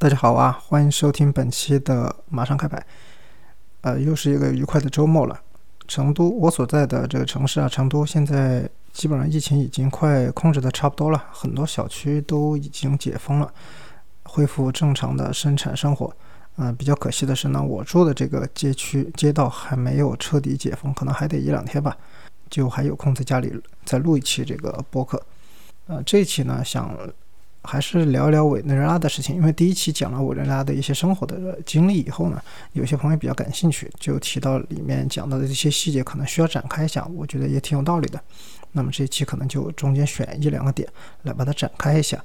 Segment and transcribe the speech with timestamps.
[0.00, 2.80] 大家好啊，欢迎收听本期的马上开牌。
[3.80, 5.40] 呃，又是一个愉快的周末了。
[5.88, 13.52] 成都，我所在的这个城市啊，成都现在基本上疫情已经快控制的差不多了，很多小区都已经解封了，
[14.22, 16.14] 恢复正常的生产生活。
[16.58, 21.96] 嗯，比较可惜的是呢，我住的这个街区街道还没有彻底解封，可能还得一两天吧，
[22.48, 23.52] 就还有空在家里
[23.84, 25.20] 再录一期这个播客。
[25.88, 26.96] 呃，这一期呢，想。
[27.70, 38.18] 还是聊聊委内瑞拉的事情，因为第一期讲了委内瑞拉的一些生活的经历以后呢，有些朋友比较感兴趣，就提到里面讲到的这些细节可能需要展开一下，我觉得也挺有道理的。
[38.72, 40.88] 那么这一期可能就中间选一两个点
[41.24, 42.18] 来把它展开一下。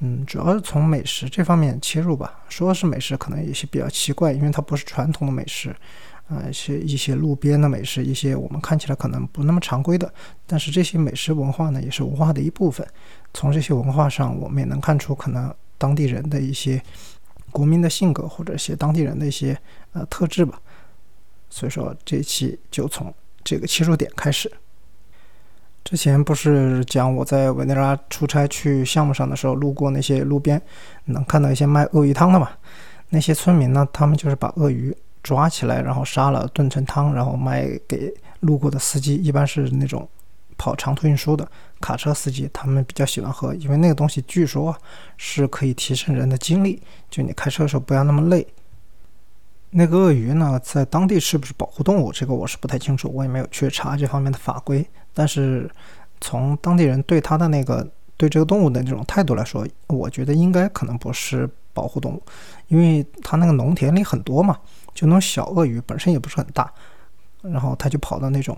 [0.00, 2.44] 嗯，主要是从美食这方面切入吧。
[2.50, 5.74] 说是美食，可能有些比较奇怪，因为它不是传统的美食，
[6.28, 10.12] 呃，一些一些路边的美食，一些我们看起来可能不那么常规的，
[10.46, 12.86] 但是这些美食文化呢，也是文化的一部分。
[13.34, 16.80] 从这些文化上，我们也能看出可能当地人的一些
[17.50, 19.58] 国民的性格，或者一些当地人的一些
[19.92, 20.58] 呃特质吧。
[21.50, 24.50] 所以说这一期就从这个切入点开始。
[25.84, 30.60] 之前不是讲我在委内瑞拉出差去项目上的时候，路过那些路边
[31.04, 32.48] 能看到一些卖鳄鱼汤的嘛？
[33.10, 40.08] 那些村民呢，他们就是把鳄鱼抓起来，然后杀了炖成汤，然后卖给路过的司机，一般是那种。
[40.56, 41.48] 跑长途运输的
[41.80, 44.76] 卡车司机，他们比较喜欢喝，因为那个东西据说
[45.16, 48.46] 是可以提升人的精力，就你开车的时候不要那么累。
[49.70, 52.12] 那个鳄鱼呢，在当地是不是保护动物？
[52.12, 54.86] 这个我是不太清楚，我也没有去查这方面的法规。
[55.12, 55.68] 但是
[56.20, 57.84] 从当地人对它的那个
[58.16, 62.22] 对这个动物的那种态度来说，我觉得应该可能不是保护动物，
[62.68, 64.56] 因为它那个农田里很多嘛，
[64.94, 66.72] 就那种小鳄鱼本身也不是很大，
[67.42, 68.56] 然后它就跑到那种。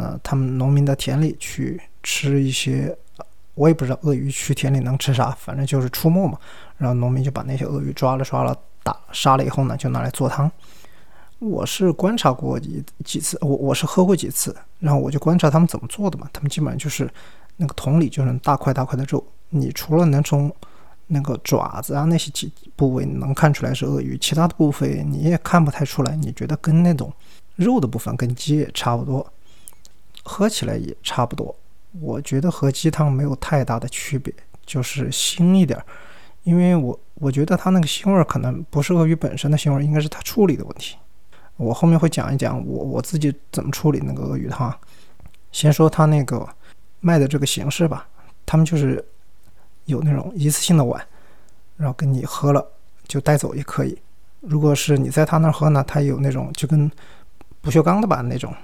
[0.00, 2.96] 呃，他们农民的田里去吃一些，
[3.54, 6.38] 我也不知道鳄鱼去田里能吃啥，反正就是出没嘛。
[6.78, 10.50] 然后农民就把那些鳄鱼抓了、抓了、打杀了以后呢，就拿来做汤。
[11.38, 16.26] 我是观察过几几次，我我是喝过几次，然后我就观察他们怎么做的嘛。
[16.32, 17.10] 他们基本上就是
[17.58, 20.50] 那个桶里就是大块大块的肉，你除了能从
[21.08, 26.16] 那个爪子啊那些几部位能看出来是鳄鱼，其他的部分你也看不太出来。
[26.16, 27.12] 你觉得跟那种
[27.56, 29.26] 肉的部分跟鸡也差不多。
[30.24, 31.54] 喝起来也差不多，
[32.00, 34.32] 我觉得和鸡汤没有太大的区别，
[34.64, 35.84] 就是腥一点儿。
[36.42, 40.96] 因为我我觉得它那个腥味儿可能不是鳄鱼本身的腥味，应该是它处理的问题。
[41.56, 44.74] 我后面会讲一讲我我自己怎么处理那个鳄鱼汤。
[45.52, 46.48] 先说它那个
[47.00, 48.08] 卖的这个形式吧，
[48.46, 49.04] 他们就是
[49.84, 51.04] 有那种一次性的碗，
[51.76, 52.66] 然后跟你喝了
[53.06, 53.98] 就带走也可以。
[54.40, 56.90] 如果是你在他那儿喝呢，他有那种就跟
[57.60, 58.54] 不锈钢的吧那种。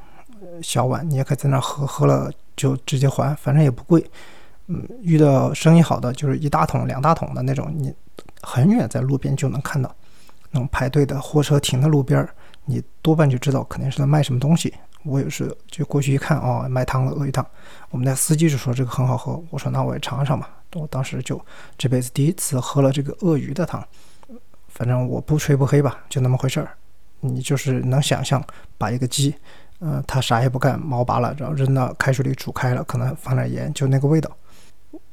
[0.62, 4.04] 小碗，你也可以在那喝，喝了就直接还，反正也不贵。
[4.68, 7.94] 嗯，遇到生意好的，就是一大桶、两大桶的那种，你
[8.42, 9.94] 很远在路边就能看到，
[10.50, 12.28] 那种排队的货车停在路边，
[12.64, 14.74] 你多半就知道肯定是在卖什么东西。
[15.04, 17.46] 我有时就过去一看，哦，卖汤的鳄鱼汤。
[17.90, 20.48] 我们那司机就说这个很好喝，我说那我也尝尝嘛。
[20.74, 21.40] 我当时就
[21.78, 23.86] 这辈子第一次喝了这个鳄鱼的汤，
[24.66, 26.70] 反正我不吹不黑吧，就那么回事儿。
[27.20, 28.42] 你就是能想象
[28.76, 29.32] 把一个鸡。
[29.80, 34.30] 嗯，他啥也不干，毛拔了，然后扔到开水里煮开了，可能放点盐，就那个味道。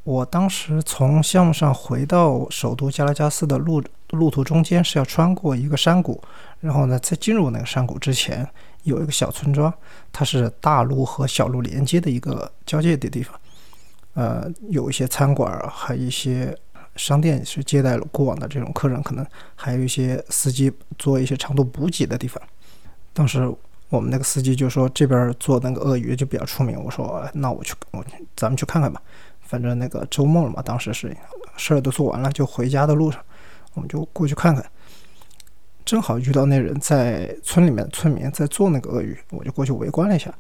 [0.04, 6.22] 我当时从项目上回到首都加拉加斯的路路途中间是要穿过一个山谷，
[6.62, 8.48] 然后呢，在进入那个山谷之前，
[8.84, 9.74] 有一个小村庄，
[10.14, 13.38] 它是大路和小路连接的一个交界的地方。
[14.14, 16.58] 呃，有一些餐馆，还有一些
[16.96, 19.26] 商店是接待过往的这种客人，可能
[19.56, 22.42] 还有一些司机做一些长途补给的地方。
[23.12, 23.54] 当时。
[23.90, 28.04] 我们那个司机就说这边做那个鳄鱼就比较出名，我说那我去，我
[28.36, 29.02] 咱们去看看吧。
[29.42, 31.16] 反正那个周末了嘛，当时是
[31.58, 33.22] 事儿都做完了，就回家的路上，
[33.74, 34.66] 我们就过去看看。
[35.86, 40.34] 正好遇到那人在村里面，村民在做那个鳄鱼，我就过去围观了一下。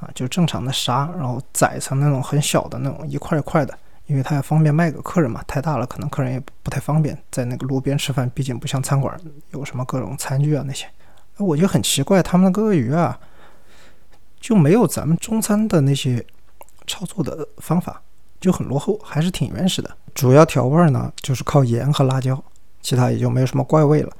[0.00, 5.42] 啊，就正常的杀，然后宰成那种很小的那种一块一块的，因为他也方便卖给客人嘛。
[5.46, 9.14] 太大了可能客人也不太方便在那个路边吃饭，毕竟不像餐馆
[9.50, 10.86] 有什么各种餐具啊那些。
[11.44, 13.18] 我就很奇怪，他们的鳄鱼啊，
[14.40, 16.24] 就没有咱们中餐的那些
[16.86, 18.02] 操作的方法，
[18.40, 19.90] 就很落后，还是挺原始的。
[20.14, 22.42] 主要调味呢，就是靠盐和辣椒，
[22.80, 24.12] 其他也就没有什么怪味了。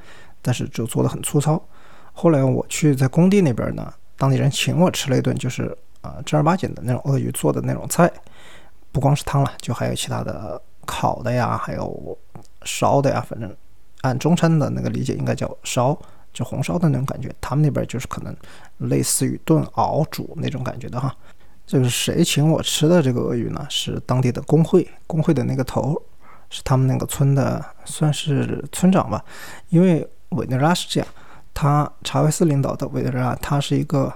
[0.43, 1.63] 但是就做的很粗糙。
[2.13, 8.11] 后来我去在工地那边呢，当地人请我吃了一顿，就是啊正儿八经的那种鳄鱼做的那种菜，
[8.91, 12.19] 不光是汤了，就还有其他的烤的呀，还有
[12.65, 13.55] 烧的呀，反正
[14.01, 15.99] 按中餐的那个理解，应该叫烧。
[16.33, 18.35] 就红烧的那种感觉，他们那边就是可能
[18.89, 21.15] 类似于炖、熬、煮那种感觉的哈。
[21.67, 23.65] 就是谁请我吃的这个鳄鱼呢？
[23.71, 26.01] 是当地的工会，工会的那个头
[26.49, 29.25] 是他们那个村的算是村长吧。
[29.69, 31.09] 因为委内瑞拉是这样，
[31.55, 34.13] 他查韦斯领导的委内瑞拉，它是一个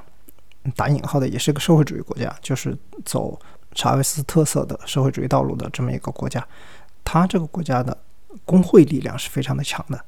[0.75, 3.39] 打引号的，也是一个社会主义国家，就是走
[3.73, 6.45] 查韦斯特色的社会主义道路的这么一个国家。
[7.05, 7.97] 他这个国家的
[8.45, 10.05] 工会力量是非常的强的，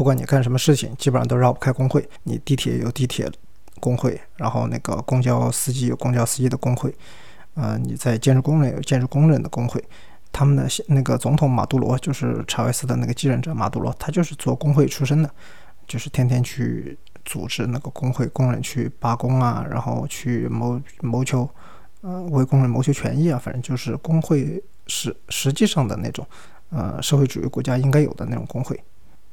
[0.00, 2.08] 不管你干什么事情，基本上都绕不开工会。
[2.22, 3.30] 你地铁有地铁
[3.80, 6.90] 工会，然后那个公交司机有公交司机的工会，
[7.52, 9.84] 呃，你在建筑工人有建筑工人的工会。
[10.32, 15.30] 他们的那个总统马杜罗就是查韦斯的那个继任者马杜罗，他就是做工会出身的，
[15.86, 16.96] 就是天天去
[17.26, 21.46] 组织那个工会工人去罢工啊，然后去谋谋求，
[22.00, 26.26] 呃，为工人谋求权益啊，反正就是工会是实际上的那种，
[26.70, 28.82] 呃，社会主义国家应该有的那种工会。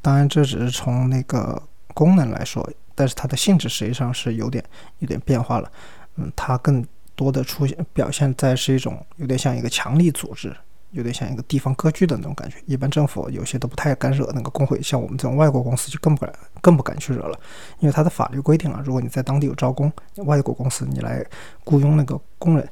[0.01, 1.61] 当然，这只是从那个
[1.93, 4.63] 功能来说，但是它的性质实际上是有点
[4.99, 5.71] 有点变化了。
[6.15, 6.85] 嗯，它更
[7.15, 10.55] 多的出现表现在是一种有点像一个强力组织。
[10.91, 17.37] 有点像一个地方割据的那种感觉，一般政府有些都不太敢惹那个工会，像我们这种外国公司就更不敢、更不敢去惹了，
[17.79, 21.23] 因为它的法律规定了，如果你在当地有招工，外国公司你来
[21.65, 22.67] 雇佣那个工人，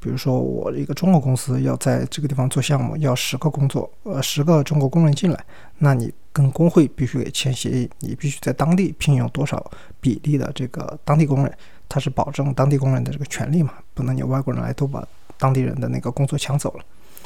[0.00, 5.44] 比如说我一个中国公司要在这个地方做项目，要十个工作，呃，十个中国工人进来，
[5.78, 11.52] 那你跟工会必须得签协议，你必须在当地聘用多少比例的这个当地工人，
[11.88, 15.06] 它是保证当地工人的这个权利嘛，不能你外国人来都把
[15.36, 16.84] 当地人的那个工作抢走了。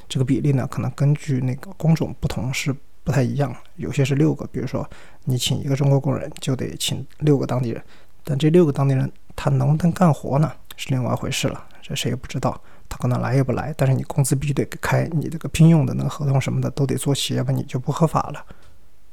[0.09, 2.75] 这个比例呢，可能根据那个工种不同是
[3.05, 4.89] 不太一样，有些是六个，比如说
[5.25, 7.83] 你请一个中国工人就得请六个当地人，
[8.25, 12.59] 但这六个当地人他能不能干活呢，是另外一回事了，这谁也不知道，
[12.89, 18.45] 他可能来也不来，但是你工资必须得开，你这个聘用的那个合同什么的都得做齐，要不你就不合法了。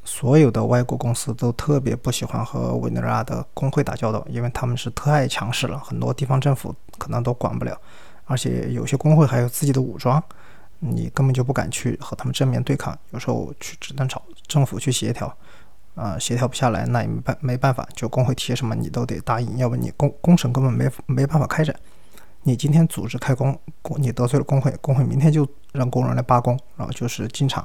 [0.06, 7.80] 所有的外国公司都特别不喜欢和委内瑞拉的工会打交道，因为他们是太强势了，很多地方政府可能都管不了，
[8.26, 10.24] 而且有些工会还有自己的武装。
[10.82, 15.38] 你根本就不敢去和他们正面对抗，有时候去只能找政府去协调，
[15.94, 21.76] 啊，协调不下来，那也没办没办法，就工会提什么你都得答应，要不你工工程根本没没办法开展。
[22.50, 23.56] 你今天组织开工，
[23.98, 27.64] 你得罪了工会，工会明天就让工人来罢工，然后就是经常，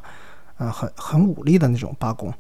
[0.58, 2.30] 啊，很很武力的那种罢工，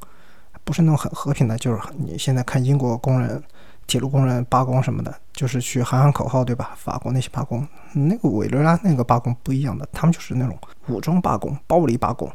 [0.62, 3.42] 不是那种很和平的，就是你现在看英国工人。
[3.86, 6.72] 铁路工人罢工什么的，就是去喊喊口号，对吧？
[6.74, 10.56] 法国那些罢工，那个委内瑞拉那个罢工不一样的，他们就是那种
[10.88, 12.26] 武装罢工、暴力罢工。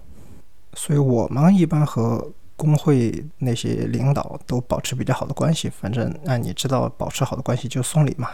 [0.76, 2.24] 所以我们一般和
[2.60, 5.70] 工会那些领导都保持比较好的关系。
[5.70, 8.28] 反正那，你知道，保持好的关系就送礼嘛，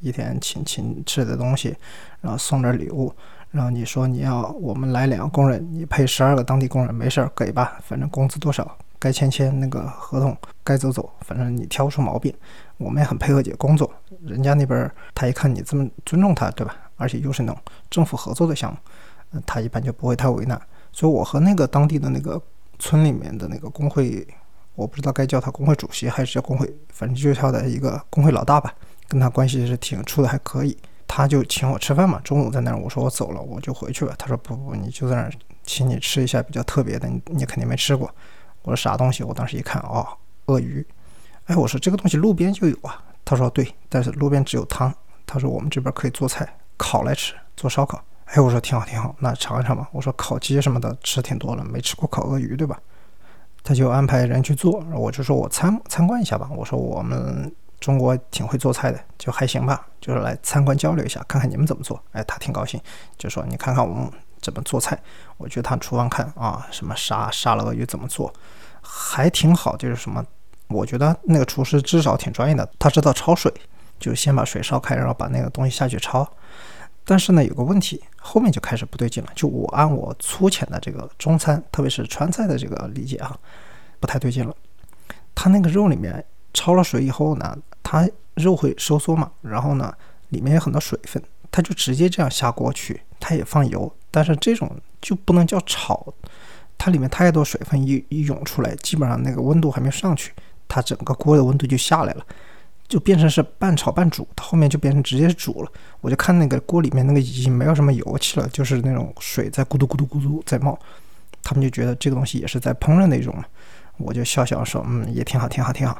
[0.00, 1.74] 一天请请吃的东西，
[2.20, 3.10] 然后送点礼物。
[3.50, 8.76] 然后你说你要我们来两个工人，你配十二个当地工人，没事儿给吧，反正工资多少。
[8.98, 12.34] 该签签那个合同，该走走，反正你挑不出毛病，
[12.76, 13.90] 我们也很配合你工作。
[14.26, 16.76] 人家那边他一看你这么尊重他，对吧？
[16.96, 20.60] 而且又是那种政府合作的项目，他一般就不会太为难。
[20.92, 22.38] 所以我和那个当地的那个
[22.80, 24.26] 村里面的那个工会，
[24.74, 28.74] 我不知道该叫他工会主席还是叫工会，反正就是他的一个工会老大吧，
[29.06, 30.76] 跟他关系是挺处的还可以。
[31.06, 34.14] 他就请我吃饭嘛，中午在那儿，我说我走了，我就回去吧。
[34.16, 35.32] 他说不不，你就在那儿，
[35.64, 38.08] 请你吃一下比较特别的，你你肯定没吃过。
[38.62, 39.24] 我说啥东西？
[39.24, 40.06] 我当时一看，哦，
[40.46, 40.86] 鳄鱼。
[41.46, 43.02] 哎，我说这个东西路边就有啊。
[43.24, 44.94] 他说对，但是路边只有汤。
[45.26, 48.02] 他说我们这边可以做菜，烤来吃，做烧烤。
[48.32, 49.88] 哎，我说挺好挺好，那尝一尝吧。
[49.92, 52.78] 我说烤鸡什么的吃挺多了，没吃过烤鳄鱼，对吧？
[53.64, 56.48] 他就安排人去做，我就说我参参观一下吧。
[56.54, 62.00] 我说我们中国挺会做菜的，就还行吧，就是来参观交流一下，看看你们怎么做。
[62.12, 62.80] 哎，他挺高兴，
[63.18, 64.10] 就说你看看我们。
[64.42, 64.98] 怎么做菜？
[65.36, 68.32] 我去他厨房看啊，什么杀杀了鳄鱼怎么做，
[68.80, 69.76] 还挺好。
[69.76, 70.24] 就是什么，
[70.68, 73.52] 我觉得那个厨师至少挺专业的，他知道焯水，
[73.98, 76.26] 就先把水烧开，然后把那个东西下去焯。
[77.04, 79.30] 但是呢，有个问题，后面就开始不对劲了。
[79.34, 83.36] 就我按我粗浅的这个中餐，特别是川菜的这个理解啊，
[83.98, 84.54] 不太对劲了。
[85.34, 89.92] 它那个肉里面焯了水以后呢，它肉会收缩嘛，然后呢，
[90.28, 93.92] 里面有很多水分，它就直接这样下锅去，它也放油。
[94.10, 96.06] 但是这种就不能叫炒，
[96.76, 100.32] 它里面太多水分一一涌出来，基本上那个温度还没上去，
[100.68, 102.26] 它整个锅的温度就下来了，
[102.90, 105.70] 就变成是半炒半煮，它后面就变成直接煮了。
[106.00, 110.76] 我就看那个锅里面那个已经没有什么油气了，就是那种水在咕嘟咕嘟咕嘟在冒，
[111.40, 113.44] 他们就觉得这个东西也是在烹饪的一种嘛。
[113.96, 115.96] 我就笑笑说，嗯，也挺好，挺好，挺好。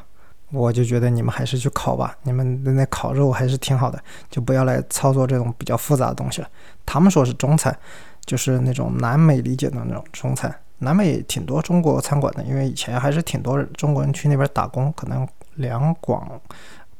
[0.51, 3.97] 我就觉得你们还是去烤吧，你们的那烤肉还是挺好的，
[4.29, 6.49] 就不要来操作这种比较复杂的东西了。
[6.85, 7.73] 他们说是中餐，
[8.25, 10.53] 就是那种南美理解的那种中餐。
[10.79, 16.27] 南美挺多中国餐馆的，因为以前还是挺多中国人去那边打工，可能两广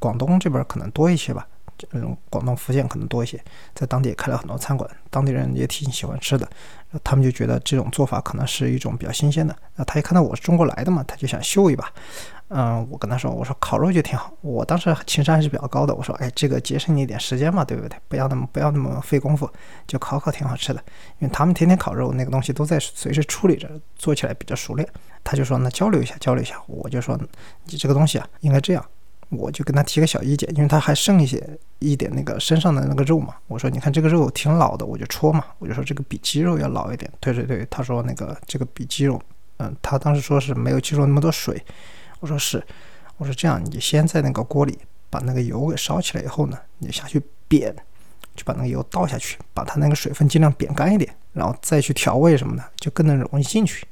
[0.02, 1.48] 广东这边可能多一些吧。
[1.94, 3.44] 嗯，广东、福建可能多一些，
[3.74, 6.48] 在当地也开了很多餐馆，当地人也挺喜欢吃的。
[7.04, 9.56] 他们就觉得这种做法可能是一种比较新鲜的。
[9.76, 11.92] 那他一看到我是中国来的嘛，他就想秀一把。
[12.50, 14.32] 嗯，我跟他说，我说烤肉就挺好。
[14.42, 17.98] 我当时情商还是比较高的，我说，哎，这个节省你一点时间嘛，对不对？
[18.08, 19.50] 不要那么不要那么费功夫，
[19.88, 20.84] 就烤烤挺好吃的。
[21.18, 24.88] 因为他们天天烤肉，那个东西都在随时处理着，做起来比较熟练。
[25.24, 26.62] 他就说，那交流一下，交流一下。
[26.68, 27.20] 我就说，
[27.64, 28.86] 你这个东西啊，应该这样。
[29.32, 31.42] 我就跟他提个小意见，因为他还剩一些
[31.80, 33.34] 一点那个身上的那个肉嘛。
[33.48, 35.46] 我说，你看这个肉挺老的，我就戳嘛。
[35.58, 37.10] 我就说这个比鸡肉要老一点。
[37.20, 39.22] 对对对，他说那个这个比鸡肉，
[39.58, 41.64] 嗯，他当时说是没有鸡肉那么多水。
[42.20, 42.62] 我说是，
[43.18, 44.78] 我说这样，你先在那个锅里
[45.10, 47.74] 把那个油给烧起来以后呢，你下去煸，
[48.36, 53.88] 就把那个油倒下去，把它那个水分尽量煸干一点，然后再去调味什么的，就更能容易进去。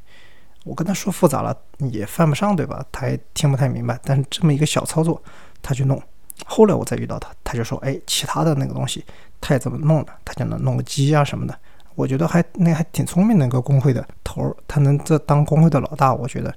[0.64, 1.56] 我跟他说复杂了
[1.92, 2.86] 也犯不上，对吧？
[2.92, 4.00] 他也听不太明白。
[4.04, 5.22] 但是这么一个小操作，
[5.62, 6.02] 他去弄。
[6.46, 9.04] 后来我再遇到他，他就说：“哎，其他的那个东西
[9.42, 10.14] 他也怎么弄的？
[10.24, 11.58] 他就能弄个鸡啊什么的。”
[11.96, 16.54] 我觉得还那还挺聪明的一个工会的头儿，他能这当工会的老大，我觉得。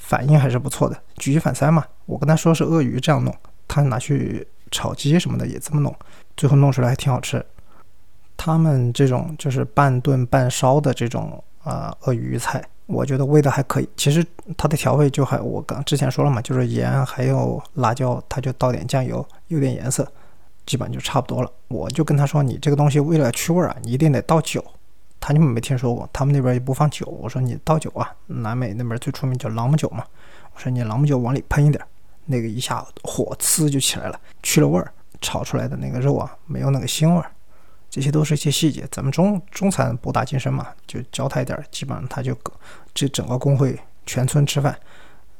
[0.00, 1.84] 反应还是不错的，举一反三嘛。
[2.06, 3.34] 我跟他说是鳄鱼这样弄，
[3.66, 5.94] 他拿去炒鸡什么的也这么弄，
[6.34, 7.44] 最后弄出来还挺好吃。
[8.34, 13.88] 他们这种就是半炖半烧的这种啊鳄鱼菜，我觉得味道还可以。
[13.98, 14.26] 其实
[14.56, 20.10] 它的调味就还我刚之前说了嘛，就是盐还有辣椒，它就倒点酱油，有点颜色，
[20.64, 21.52] 基本就差不多了。
[21.68, 24.64] 我就跟他说，你这个东西为了去味儿啊，你一定得倒酒。
[25.20, 27.04] 他就没听说过，他们那边也不放酒。
[27.20, 30.02] 我说你倒酒啊，南美那边最出名叫朗姆酒嘛。
[30.54, 31.84] 我说你朗姆酒往里喷一点，
[32.24, 34.90] 那个一下火呲就起来了，去了味儿，
[35.20, 37.30] 炒出来的那个肉啊没有那个腥味儿。
[37.90, 38.86] 这些都是一些细节。
[38.90, 42.36] 咱们中中餐博大精深嘛，就教他一点，基本上他就
[42.94, 44.78] 这整个工会全村吃饭，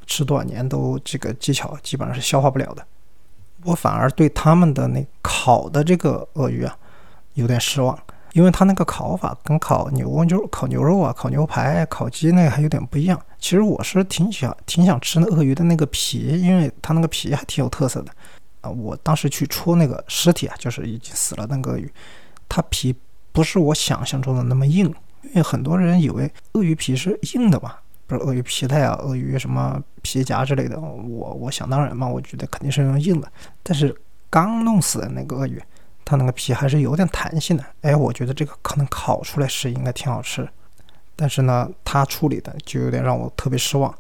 [0.07, 2.87] 吃多少年都这个技巧基本上是消化不了的。
[3.65, 6.77] 我反而对他们的那烤的这个鳄鱼啊
[7.35, 7.99] 有点失望。
[8.35, 13.21] 因为它那个烤法跟烤牛就烤牛肉啊、烤牛排、烤鸡那个还有点不一样。
[13.39, 18.13] 其实我是挺想挺想吃那鳄鱼的那个皮，因为它那个皮还挺有特色的
[18.61, 18.69] 啊。
[18.69, 21.93] 我当时去戳那个尸体啊，就是已经死了那个鳄鱼，
[22.49, 22.95] 它皮
[23.33, 24.87] 不是我想象中的那么硬。
[25.23, 27.75] 因为很多人以为鳄鱼皮是硬的嘛，
[28.07, 30.81] 不是鳄鱼皮带啊、鳄鱼什么皮夹之类的。
[30.81, 33.31] 我我想当然嘛，我觉得肯定是用硬的。
[33.63, 33.95] 但是
[34.31, 35.63] 刚弄死的那个鳄鱼。
[36.11, 40.49] 它那个皮还是有点弹性的，哎，我觉得这个可能烤出来是应该挺好吃，
[41.15, 43.95] 但是呢，它处理的就有点让我特别失望。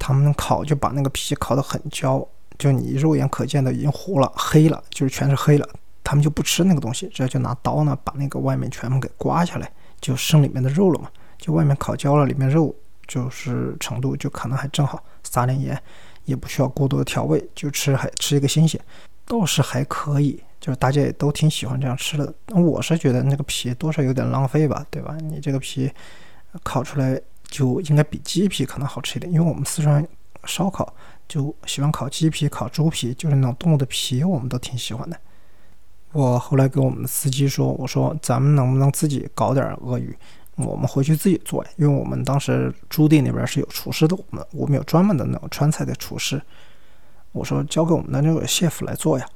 [0.00, 2.26] 他们烤就把那个皮烤得很焦，
[2.58, 5.68] 就你肉眼可见的已经糊了、黑了，就是全是黑了。
[6.04, 11.10] 他们就不吃那个东西，直接就拿刀呢把那个外面全部给刮下来，就剩里面的肉了嘛。
[11.38, 12.74] 就外面烤焦了，里面肉
[13.06, 15.80] 就是程度就可能还正好，撒点盐，
[16.24, 18.80] 也不需要过多的调味，就吃还吃一个新鲜，
[19.26, 20.42] 倒是还可以。
[20.60, 25.16] 就是大家也都挺喜欢这样吃的，我是觉得那个皮多少有点浪费吧，对吧？
[25.20, 25.90] 你这个皮
[26.62, 30.06] 烤出来就应该比鸡皮可能好吃一点，因为我们四川
[30.44, 30.94] 烧烤
[31.26, 35.18] 就喜欢烤鸡皮、烤猪皮，就是那种动物的皮，我们都挺喜欢的。
[36.12, 40.14] 我后来跟我们的司机说，我说咱们能不能自己搞点鳄鱼，
[40.56, 41.70] 我们回去自己做呀？
[41.76, 46.40] 因为我们当时朱棣那边是有厨师的，我们我们有专门的那种川菜的厨师，
[47.32, 49.26] 我说交给我们的那个谢夫来做呀。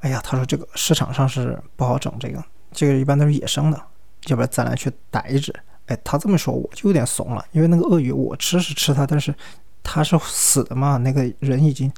[0.00, 3.80] 哎呀，他说这个市场上是不好整，这个这个一般都是野生的，
[4.26, 5.54] 要不然咱俩去逮一只。
[5.86, 9.34] 哎，他这么说我就有点怂了，因为那个鳄鱼我吃是吃它，但是
[9.82, 11.92] 它是死的嘛，那个人已经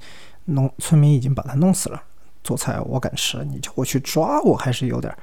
[0.47, 2.03] 弄村民已经把它弄死了，
[2.43, 5.15] 做菜我敢吃，你叫我去抓我还是有点。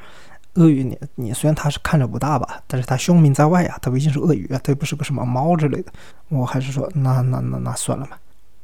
[0.55, 5.91] 鳄鱼你你虽然它是看着不大吧，但是它凶名在外呀，它毕竟是鳄鱼啊，它又不是个什么猫之类的，
[6.27, 8.19] 我还是说那那那那算了吧。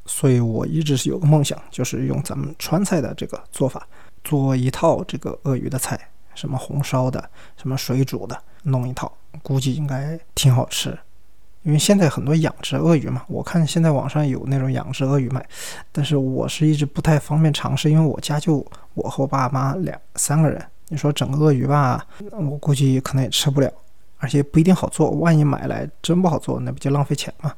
[0.06, 3.88] 所以我一直是有个梦想，就是用咱们川菜的这个做法。
[4.24, 6.00] 做一套这个鳄鱼的菜，
[6.34, 9.12] 什么红烧的，什么水煮的，弄一套，
[9.44, 10.98] 估计应该挺好吃。
[11.66, 15.44] 因为现在很多养殖鳄鱼嘛，我看现在网上有那种养殖鳄鱼卖，
[15.92, 23.72] 但是我是一直不太方便尝试，因为我家就我和我爸妈两三个人，你说整个鳄鱼吧，我估计可能也吃不了，
[24.20, 27.52] 而且不一定好做，万一买来真不好做，那不就浪费钱嘛？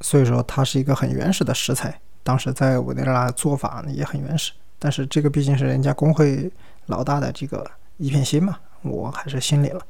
[0.00, 4.52] 所以说它是一个很原始的食材，当时在委内瑞拉做法也很原始。
[4.80, 6.50] 但是这个毕竟是人家工会
[6.86, 7.64] 老大的这个
[7.96, 9.80] 一片心嘛，我还是心里了。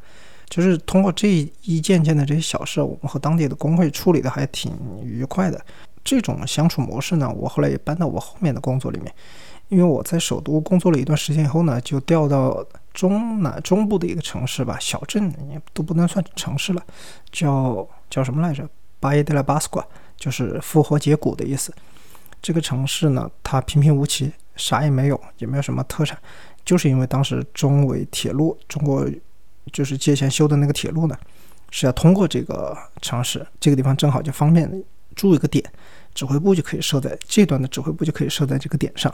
[0.48, 4.72] 就是通过这一件件的这些小事，我们和当地的工会处理的还挺
[5.02, 5.60] 愉快的。
[6.04, 9.12] 这种相处模式呢，我后来也搬到我后面的工作里面。
[9.68, 16.82] 因为我在首都工作了一段时间以后呢，就调到中南中部的一个城市吧，小镇也都不能算城市了，
[17.32, 18.68] 叫叫什么来着？
[19.00, 19.84] 巴耶德拉巴斯瓜，
[20.16, 21.74] 就是复活节谷的意思。
[22.42, 24.32] 这个城市呢，它平平无奇。
[24.56, 26.16] 啥也没有，也没有什么特产，
[26.64, 29.04] 就是因为当时中伪铁路，中国
[29.72, 31.16] 就是借钱修的那个铁路呢，
[31.70, 34.70] 是要通过这个城市，这个地方正好就方便
[35.14, 35.64] 住一个点，
[36.14, 39.12] 指挥部就可以设在这段的指挥部就可以设在这个点上，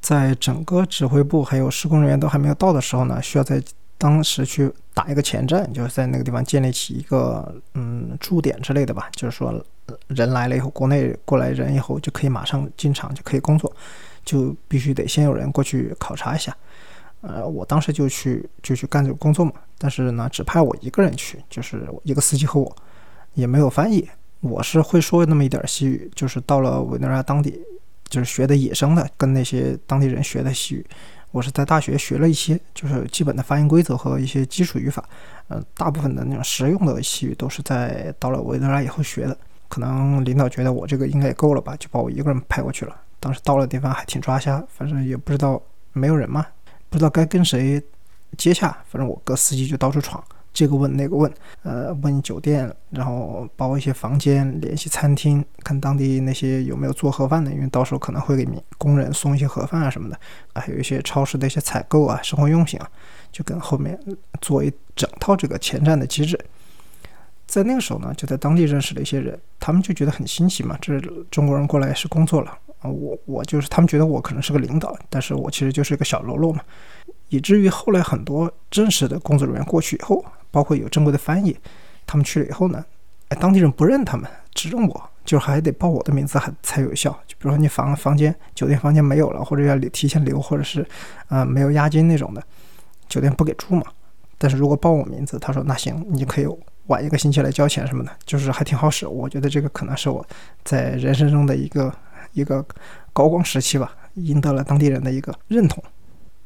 [0.00, 3.62] 在整个指挥部还有施工人员都还没有到的时候呢，需要在
[3.98, 9.64] 当时去打一个前站，就是在那个地方建立起一个嗯驻点之类的吧，就是说
[10.08, 13.74] 人来了以后，国内过来人以后就可以马上进场就可以工作。
[14.24, 16.56] 就必须得先有人过去考察一下，
[17.22, 19.52] 呃，我当时就去就去干这个工作嘛。
[19.78, 22.76] 但是呢，只派我一个人去，就是一个司机和我，
[23.34, 24.08] 也没有翻译。
[24.40, 27.60] 我是会说那么一点西语，就是到了委内瑞拉当地，
[28.08, 30.86] 就是学的野生的，跟那些当地人学的西语。
[31.30, 35.08] 我是在大学学了一些，就是基本的发音规则和一些基础语法。
[35.48, 39.36] 嗯，大部分的那种实用的西语都是在到了委内瑞拉以后学的。
[39.68, 42.94] 可能领导觉得我这个应该也够了吧，就把我一个人派过去了。
[43.18, 45.62] 当时到了地方还挺抓瞎，反正也不知道
[45.94, 46.46] 没有人嘛，
[46.92, 47.82] 不知道该跟谁
[48.36, 48.68] 接洽。
[48.86, 50.22] 反正我哥司机就到处闯，
[50.52, 51.32] 这个问那个问，
[51.62, 58.46] 呃，问酒店，然后包一些房间，联系餐厅，看当地那些有没有做盒饭的，因为到时候可能会给
[58.76, 60.20] 工人送一些盒饭啊什么的。
[60.54, 62.86] 还有一些超市的一些采购啊，生活用品啊，
[63.32, 63.98] 就跟后面
[64.42, 66.38] 做一整套这个前站的机制。
[67.46, 70.98] 在那个时候呢，就在当地认识了一些人，他们就觉得很新奇嘛，这
[71.30, 72.58] 中国人过来是工作了。
[72.82, 76.60] 啊，我我就是他们觉得我可能是个领导，但是我其实就是一个小喽啰嘛，
[77.28, 81.56] 以至于后来很多正式的工作人员过去以后，包括有正规的翻译，
[82.06, 82.84] 他们去了以后呢，
[83.28, 87.10] 哎，当地人不认他们，只认我，就还得报我的名字还才有效。
[87.26, 90.84] 就比如说你房房间酒店房间没有了，或者要提前留，或者是
[91.28, 92.42] 啊没有押金那种的，
[93.08, 93.84] 酒店不给住嘛。
[94.38, 96.48] 但是如果报我名字，他说那行，你可以
[96.88, 99.06] 晚一个星期来交钱什么的，就是还挺好使。
[99.06, 100.26] 我觉得这个可能是我
[100.64, 101.94] 在人生中的一个。
[102.32, 102.64] 一个
[103.12, 105.82] 高光时期吧，赢得了当地人的一个认同。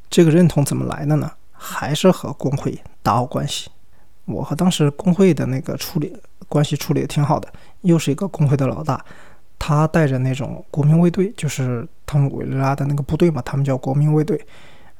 [0.09, 1.31] 这个认同怎么来的呢？
[1.51, 3.69] 还是和工会打好关系。
[4.25, 6.15] 我和当时工会的那个处理
[6.47, 7.51] 关系处理的挺好的，
[7.81, 9.03] 又是一个工会的老大，
[9.57, 14.39] 他带着那种国民卫队，就是他们委内拉的那个部队嘛，他们叫国民卫队，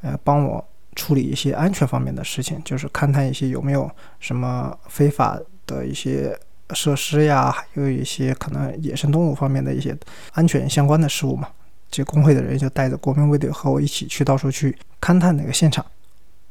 [0.01, 6.37] 呃，帮我处理一些安全方面的事情，就是勘探一些有没有什么非法的一些。
[6.73, 9.97] 设施呀，还有一些可能野生动物方面的一些
[10.33, 11.47] 安全相关的事物嘛。
[11.89, 15.85] 这工会的人就带着国民卫队和我一起去到处去勘探那个现场。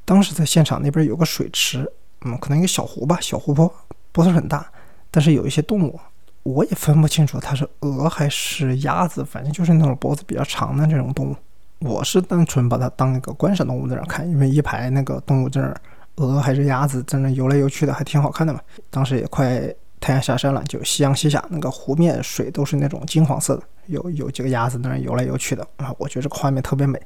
[0.06, 1.86] 当时在现场那边有个水池，
[2.22, 3.70] 嗯，可能一个小湖吧，小湖泊，
[4.12, 4.66] 不是很大，
[5.10, 6.00] 但是有一些动物，
[6.44, 11.36] 我也分不清楚它是鹅还是鸭子，反正就是那种脖子比较长的这种动物。
[11.80, 15.80] 我是单纯把它当一个观赏动物在那看，因为一排那个动物在那儿，
[16.14, 18.60] 鹅还是鸭子在那游来游去的，还挺好看的嘛。
[18.88, 19.70] 当时也快。
[20.00, 27.00] 太阳下山了，就夕阳西下，那个湖面水都是那种金黄色的，有有几个鸭子在那游来游去的啊，我觉得这个画面特别美。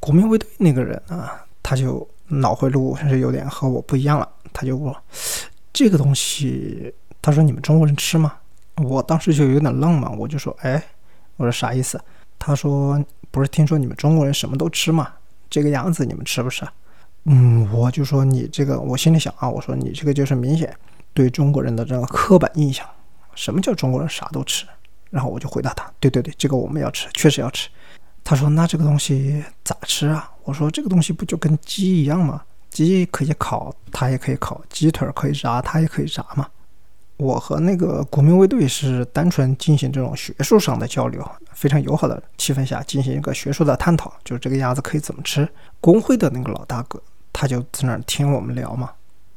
[0.00, 4.92] 国民卫队那个人啊，他就脑回路是有点和我不一样了，他就问
[5.72, 8.34] 这个东西，他说你们中国人吃吗？
[8.76, 10.82] 我当时就有点愣嘛，我就说哎，
[11.36, 12.00] 我说啥意思？
[12.38, 15.08] 他说不是听说你们中国人什么都吃吗？
[15.48, 16.66] 这个鸭子你们吃不吃？
[17.26, 20.74] 嗯，我就说你这个，我心里想啊，我说你这个就是明显。
[21.14, 22.86] 对中国人的这个刻板印象，
[23.34, 24.66] 什么叫中国人啥都吃？
[25.10, 27.68] 然后我就回答他：对对对，这个我们要吃，确实要吃。
[28.24, 30.30] 他说：那这个东西咋吃啊？
[30.44, 32.42] 我说：这个东西不就跟鸡一样吗？
[32.70, 36.48] 鸡可以烤，它也可以烤；鸡腿可以炸，它也可以炸嘛。
[37.18, 41.22] 我和那个国民卫队是单纯进行这种学术上的交流，
[41.52, 45.46] 非常友好的气氛下进行一个学术的探讨，就是这个鸭子可以怎么吃。
[45.80, 47.00] 工会的那个老大哥
[47.32, 48.90] 他就在那儿听我们聊嘛。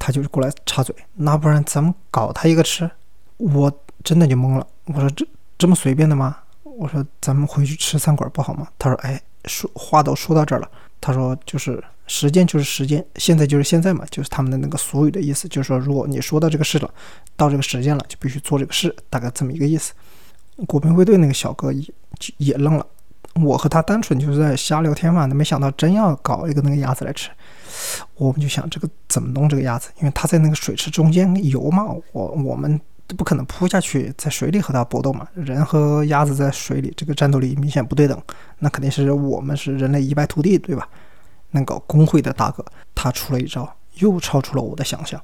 [0.06, 2.88] 他就是过来插嘴，那不然咱们搞他一个吃？
[3.38, 3.72] 我
[4.04, 4.68] 真的就懵了。
[4.86, 5.26] 我说这
[5.58, 6.38] 这么随便的吗？
[6.62, 8.68] 我说咱们回去吃餐馆不好吗？
[8.78, 10.70] 他说哎，说话都说到这儿了。
[11.02, 16.94] 他说就是时间就是时间，现在就是现在嘛，就是他们的那个俗语的意思，就是说如果你说到这个事了，
[17.36, 19.92] 到这个时间了，就必须做这个事，大概这么一个意思。
[20.68, 21.84] 国民卫队那个小哥也
[22.38, 22.86] 也愣了。
[23.42, 27.32] 我和他单纯就是在瞎聊天嘛，没想到真要搞一个那个鸭子来吃。
[28.16, 35.28] 我们就想这个怎么弄这个鸭子，因为它在那个水池中间游嘛，我我们不可能扑下去在水里和它搏斗嘛。
[35.34, 38.22] 人和鸭子在水里，这个战斗力明显不对等，
[38.60, 40.88] 那肯定是我们是人类一败涂地，对吧？
[41.52, 45.22] 那个工会的大哥他出了一招，又超出了我的想象。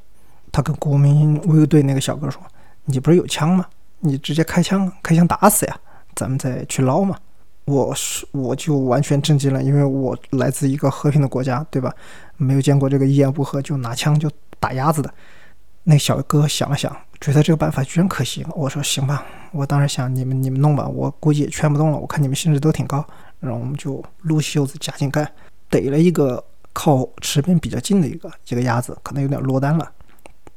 [0.51, 2.41] 他跟国民卫队那个小哥说
[2.85, 3.65] ：“你不是有枪吗？
[3.99, 5.77] 你直接开枪，开枪打死呀，
[6.15, 7.17] 咱们再去捞嘛。”
[7.65, 11.93] 我是我就完全震惊了，因为我来自一个和平的国家，对吧？
[12.37, 15.13] 没有见过这个一言不合就拿枪就打鸭子的。
[15.83, 18.45] 那小哥想了想，觉得这个办法居然可行。
[18.55, 21.97] 我说行吧，我当时想你们你们弄吧，我估计也劝不动了。
[21.97, 23.05] 我看你们兴致都挺高。
[23.39, 25.27] 然后我们就撸袖子加紧干，
[25.69, 26.43] 逮了一个
[26.73, 29.91] 靠池边比较近的一个一个鸭子，可能有点落单了。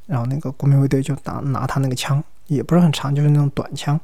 [0.05, 3.99] 然后那个国民卫队就拿拿他那个枪，也不是很长，就是那种短枪，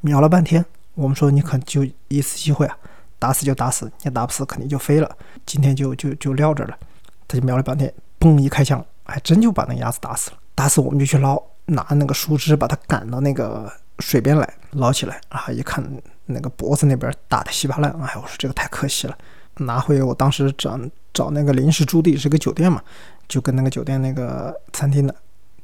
[0.00, 0.64] 瞄了半天。
[0.94, 2.76] 我们说你可就一次机会啊，
[3.18, 5.16] 打死就打死，你打不死肯定就飞了。
[5.44, 6.78] 今天就就就撂这了。
[7.26, 10.36] 他就瞄了半天，嘣一开枪，还真就把那鸭子打死了。
[10.54, 15.46] 打死我们就去捞，拿那个树枝把它赶到那个水边来捞起来啊！
[15.50, 15.84] 一看
[16.26, 19.16] 那个脖子那边打的稀巴烂，哎，我说这个太可惜了。
[19.58, 20.78] 拿回我当时找
[21.12, 22.82] 找那个临时驻地是个酒店嘛，
[23.26, 25.14] 就跟那个酒店那个餐厅的。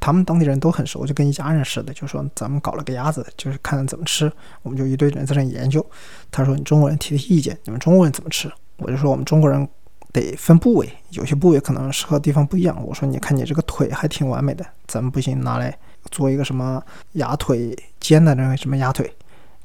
[0.00, 4.32] 他们当地人都很熟，就跟一家人似的，就说咱们搞了个鸭子，就是看怎么吃。
[4.62, 5.84] 我们就一堆人在那研究。
[6.30, 9.68] 他说：“你中国人提的意见，你们中国人怎么吃？”我就说：“我们中国人
[10.10, 15.76] 得分部位，有些部位可能适合地方不一样。”我说：“你看你这个腿还挺完美的，咱们不行，拿来
[16.10, 16.82] 做一个什么
[17.12, 19.12] 鸭腿煎的那个什么鸭腿，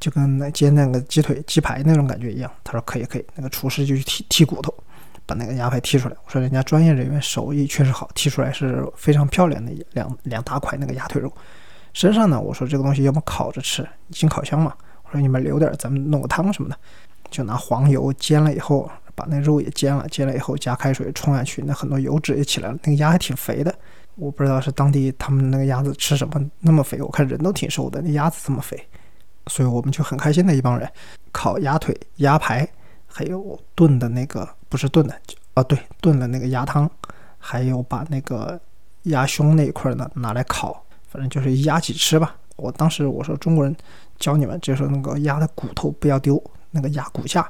[0.01, 4.73] 就跟那煎那个鸡腿鸡排那种感觉一样。”他说：“可以，可以。”那个厨师就去剔剔骨头。
[5.25, 11.31] 把那个鸭排剔出来，我说人家专业人员手艺确实好，剔出来是非常漂亮的两两大块那个鸭腿肉。
[11.93, 14.73] 身上呢，我说这个东西要么烤着吃，进烤箱嘛。
[15.03, 16.77] 我说你们留点，咱们弄个汤什么的，
[17.29, 22.77] 就拿黄油煎了以后，把那肉也煎了，煎了以后加开水冲下去，那很多油脂也起来了。
[22.83, 23.73] 那个鸭还挺肥的，
[24.15, 28.77] 我不知道是当地他们那个鸭子吃什么那么肥，我看人都挺瘦的，那鸭子这么肥，
[29.47, 30.91] 所以我们就很开心的一帮人，
[31.31, 32.67] 烤鸭腿、鸭排，
[33.17, 34.45] 还有炖的那个。
[34.67, 35.17] 不是炖的，
[35.53, 36.89] 啊对，炖了那个鸭汤，
[37.37, 38.59] 还有把那个
[39.03, 42.35] 鸭胸那一块呢拿来烤，反正就是鸭几吃吧。
[42.57, 43.73] 我当时我说中国人
[44.19, 47.49] 教你们，就是那个鸭的骨头不要丢，那个鸭骨架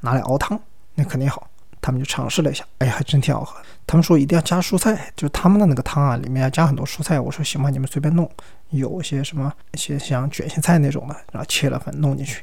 [0.00, 0.60] 拿来熬汤，
[0.94, 1.48] 那肯定好。
[1.80, 3.58] 他们就尝试了一下，哎呀，还真挺好喝。
[3.86, 7.18] 他们说一定要加蔬菜，就是他们的那个汤啊，里面要加很多蔬菜。
[7.18, 8.30] 我说行吧，你们随便弄，
[8.68, 12.42] 有些什么一些像卷心菜那种的，然后切了粉弄进去。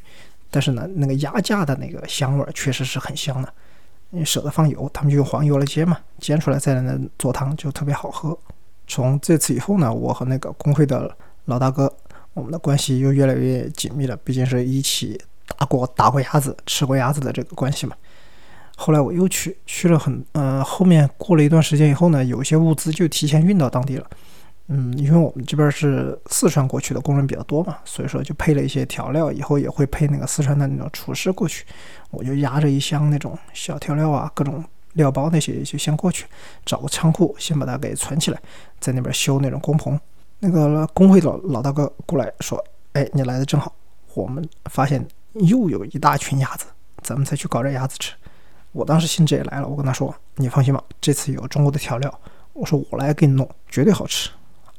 [0.54, 3.52] 但是呢，那个鸭架的那个香味确实是很香的。
[4.12, 8.38] 你舍得放油，他们就用黄油来煎嘛，煎出来再来做汤就特别好喝。
[8.86, 11.12] 从这次以后呢，我和那个工会的
[11.46, 11.92] 老大哥，
[12.36, 15.20] 我们的关系又越来越紧密了，毕竟是一起
[15.58, 17.96] 打过打过鸭子、吃过鸭子的这个关系嘛。
[18.76, 24.08] 后来我又去去了很，呃，后面过了一段时间以后呢，有些物资就提前运到当地了。
[24.68, 31.66] 嗯，因为我们这边是四川过去的工人比较多嘛，所以说就配了一些调料，以后也会配那个四川的那种厨师过去。
[32.12, 36.26] 我就压着一箱那种小调料啊，各种料包那些，就先过去
[36.66, 38.40] 找个仓库，先把它给存起来，
[38.80, 40.00] 在那边修那种工棚。
[40.40, 43.74] 那个工会老老大哥过来说：“哎，你来的正好，
[44.14, 46.66] 我们发现又有一大群鸭子，
[47.02, 48.14] 咱们再去搞点鸭子吃。”
[48.72, 52.20] 我当时兴致也来了，我跟他说：“你放心吧，这次有中国的调料，
[52.54, 54.30] 我说我来给你弄，绝对好吃。”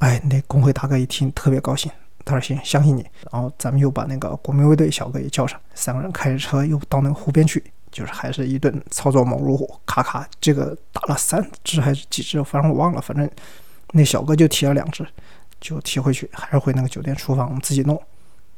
[0.04, 1.90] 哎，那工会大哥一听特别高兴，
[2.26, 3.06] 他说行，相信你。
[3.32, 13.26] 然后咱们又把那个国民卫队小哥也叫上，三个人开着车又到那个湖边去，就是还是一顿操作猛如虎，咔咔，这个打了三只还是几只，反正我忘了，反正
[13.92, 15.06] 那小哥就提了两只，
[15.58, 17.98] 就提回去，还是回那个酒店厨房我们自己弄。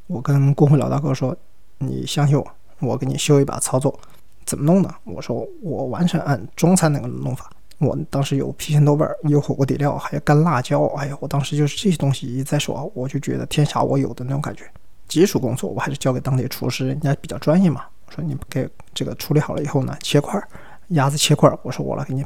[0.07, 1.33] 我跟工会老大哥说，
[1.77, 2.45] 你相信我，
[2.79, 3.97] 我给你修一把操作，
[4.45, 4.93] 怎么弄呢？
[5.05, 7.49] 我说我完全按中餐那个弄法。
[7.79, 10.85] 我当时有郫县豆瓣，有火锅底料，还有干辣椒。
[10.97, 14.63] 哎呀，我当时就是这些东西一在手，我就觉得天下我有的那种感觉。
[15.07, 17.85] 基础工作我还是交给当地厨师，人家比较专业嘛。
[18.07, 20.41] 我说你给这个处理好了以后呢，切块
[20.89, 22.25] 鸭子切块，我说我来给你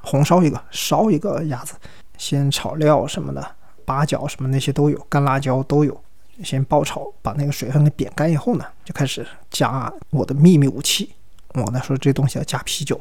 [0.00, 1.74] 红烧一个，烧一个鸭子，
[2.18, 3.44] 先炒料什么的，
[3.84, 5.98] 八角什么那些都有，干辣椒都有，
[6.44, 11.14] 先爆炒，把那个水分给煸干以后呢，就开始加我的秘密武器。
[11.54, 13.00] 我呢说这东西要加啤酒。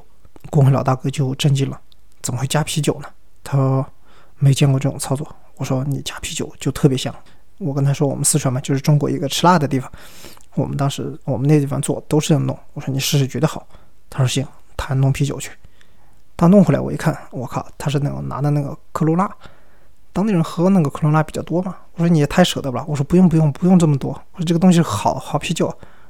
[0.50, 1.80] 工会老大哥就震惊了，
[2.22, 3.08] 怎么会加啤酒呢？
[3.44, 3.86] 他说
[4.38, 5.28] 没见过这种操作。
[5.58, 7.14] 我说你加啤酒就特别香。
[7.60, 9.92] 我跟他说我们四川嘛，就是中国一个吃辣的地方。
[10.56, 12.58] 我们当时我们那地方做都是这样弄。
[12.74, 13.66] 我说你试试绝对好。
[14.10, 15.52] 他说行，他弄啤酒去。
[16.36, 19.30] 他弄回来我一看，我靠，他是那种拿的那个科罗拉。
[20.12, 21.78] 当地人喝那个科罗拉比较多嘛。
[21.94, 22.84] 我说你也太舍得了。
[22.88, 24.10] 我说不用不用不用这么多。
[24.10, 25.68] 我说这个东西好好啤酒。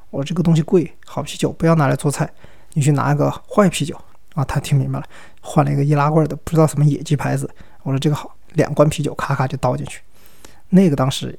[0.09, 2.29] 我说这个东西贵，好啤酒不要拿来做菜，
[2.73, 3.99] 你去拿一个坏啤酒。
[4.33, 5.05] 啊，他听明白了，
[5.41, 7.49] 换了一个易拉罐的，不知道什么野鸡牌子。
[7.83, 10.01] 我说这个好，两罐啤酒咔咔就倒进去，
[10.69, 11.37] 那个当时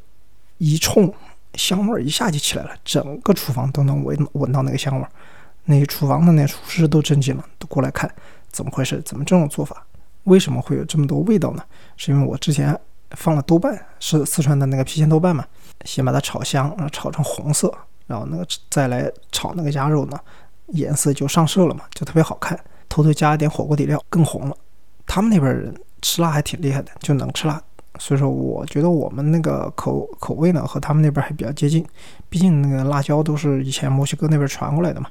[0.58, 1.12] 一冲，
[1.54, 5.10] 香味儿一下就起来了，整个厨房都能闻闻到那个香味儿。
[5.64, 8.12] 那厨房的那厨师都震惊了，都过来看
[8.50, 9.86] 怎么回事，怎么这种做法？
[10.24, 11.64] 为什么会有这么多味道呢？
[11.96, 12.78] 是因为我之前
[13.12, 15.44] 放了豆瓣，是四川的那个郫县豆瓣嘛，
[15.84, 17.72] 先把它炒香，然后炒成红色，
[18.06, 20.18] 然后那个再来炒那个鸭肉呢，
[20.68, 22.58] 颜色就上色了嘛，就特别好看。
[22.92, 24.54] 偷偷加一点火锅底料，更红了。
[25.06, 27.58] 他们那边人吃辣还挺厉害的，就能吃辣。
[27.98, 31.82] 所以说，我觉得我们那个口口味呢，和他们那边还比较接近。
[32.28, 35.08] 毕竟那个辣椒都是以前墨西哥那边传过来的嘛。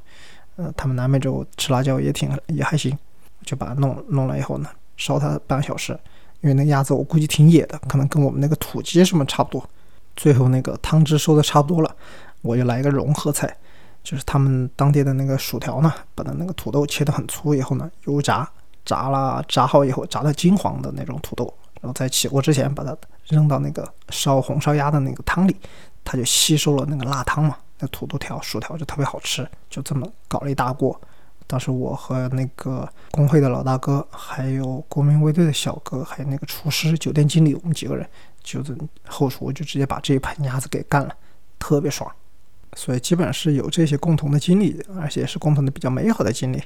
[0.57, 2.95] 呃，他们南美洲吃辣椒也挺也还行，
[3.43, 5.97] 就把它弄弄了以后呢，烧它半个小时，
[6.41, 9.67] 因为那鸭子我估计挺野的，可能跟我们那个土鸡什么差不多。
[10.15, 11.95] 最后那个汤汁收的差不多了，
[12.43, 13.57] 我就来一个融合菜，
[14.03, 18.49] 就是他们当地的那个薯条呢，把它那个土豆切得很粗以后呢，油炸，
[18.83, 25.55] 炸了炸好以后，炸到金黄的那种土豆，然后在起锅之前把它扔到那个烧红烧鸭的那个汤里，
[26.03, 27.55] 它就吸收了那个辣汤嘛。
[27.79, 30.99] 那土豆条、薯条就特别好吃，就这么搞了一大锅。
[31.47, 38.07] 当时我和那个工会的老大哥，还有国民卫队的小哥，还有那个厨师、酒店经理，我们几个人
[38.41, 41.13] 就是后厨，就直接把这一盘鸭子给干了，
[41.59, 42.09] 特别爽。
[42.75, 46.61] 所以基本是有这些共同的经历，而且是共同的比较美好的经历，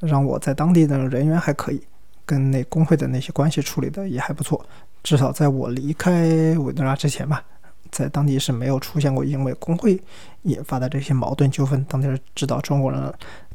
[0.00, 1.82] 让我在当地的人员还可以，
[2.24, 4.64] 跟那工会的那些关系处理的也还不错。
[5.02, 6.22] 至少在我离开
[6.58, 7.44] 委内瑞拉之前吧。
[7.90, 10.00] 在当地是没有出现过因为工会
[10.42, 11.84] 引发的这些矛盾纠纷。
[11.88, 13.12] 当地人知道中国人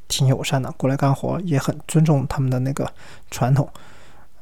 [0.09, 2.85] 挺友善的，过来干活也很尊重他们的那个
[3.31, 3.65] 传统，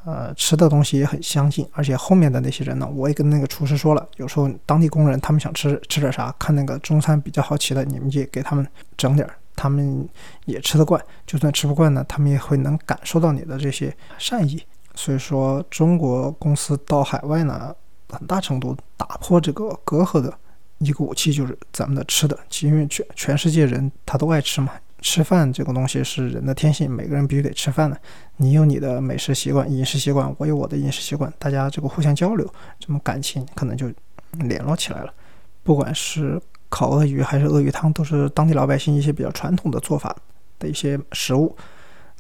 [0.06, 1.68] 呃，吃的东西也很相近。
[1.72, 10.08] 而且后面的那些人呢，我也跟那个厨师说了，有时候当地工人他们想吃吃点啥，看那个中餐比较好奇的，你们也给他们整点，他们
[10.46, 11.02] 也吃得惯。
[11.26, 14.62] 就算吃不惯呢，他们也会能感受到你的这些善意。
[14.96, 17.74] 所以说，中国公司到海外呢。
[18.10, 20.32] 很大程度打破这个隔阂的
[20.78, 24.72] 一个武器就是咱们的吃的，因为全全世界人他都爱吃嘛，
[25.04, 28.00] 吃饭这个东西是人的天性，每个人必须得吃饭的。
[28.38, 33.92] 你有你的美食习惯、饮食习惯，我有我的饮食习惯，大家这个互相交流，这么感情可能就
[34.40, 35.14] 联络起来了。
[35.62, 40.16] 不管是烤鳄鱼还是鳄鱼汤，都是当地老百姓一些比较传统的做法
[40.58, 41.56] 的一些食物。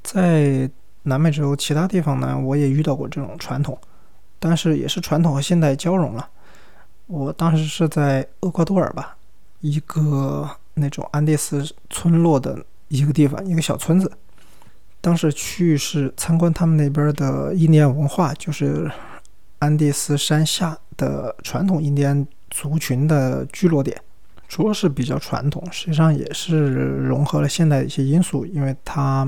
[0.03, 0.69] 在
[1.03, 3.75] 南美洲其他地方呢，我也遇到过这种传统。
[4.39, 6.29] 但是也是传统和现代交融了。
[7.07, 9.15] 我当时是在厄瓜多尔吧，
[9.61, 12.61] 一个那种安第斯村落的
[12.93, 14.11] 一个地方，一个小村子。
[15.01, 18.89] 当时去是参观他们那边的印第安文化，就是
[19.59, 23.99] 安第斯山下的传统印第安族群的聚落点。
[24.47, 26.67] 说是比较传统，实际上也是
[27.07, 29.27] 融合了现代的一些因素，因为他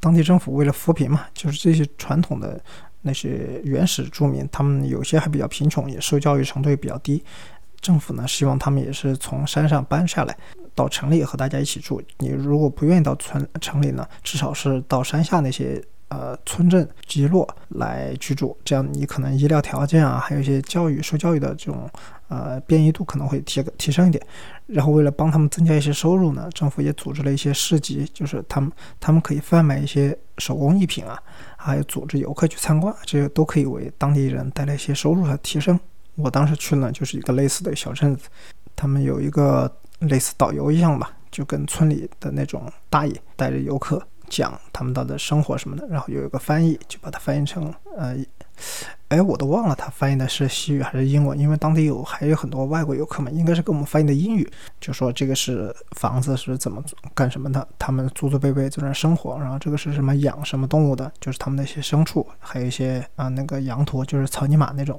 [0.00, 2.60] 当地政府为了扶贫嘛，就是这些传统的。
[3.02, 7.22] 那些原始住民，他们有些还比较贫穷，也受教育程度也比较低。
[7.80, 10.36] 政府呢，希望他们也是从山上搬下来，
[10.76, 12.00] 到城里和大家一起住。
[12.18, 21.90] 你如果不愿意到村城里呢，至少是到山下那些呃村镇集落来居住，这样你可能医疗条件啊，还有一些教育受教育的这种
[22.28, 24.24] 呃便宜度可能会提提升一点。
[24.66, 31.18] 然后为了帮他们增加一些收入呢，政府也组织了一些市集，就是他们他们可以贩卖一些手工艺品啊。
[31.56, 35.78] 还有组织游客去参观，这些都可以为当地人带来一些收入和提升。
[36.14, 38.28] 我当时去呢，就是一个类似的小镇子，
[38.76, 39.68] 他们有一个
[40.00, 48.16] 类似导游一样吧，就跟村里的那种大爷带着游客讲他们的生活什么的，然后有一个翻译就把它翻译成呃。
[49.08, 56.82] 哎，我都忘了他翻译的是西语还是英文，因为当地有还有很多外国游客嘛，应该是给我们翻译的英语，就说这个是房子是怎么
[57.14, 64.98] 干什么的，他们祖祖辈辈在那生活，然后这个是什么养什么动物的，就是他们那些牲畜，还有一些啊那个羊驼，就是草泥马那种，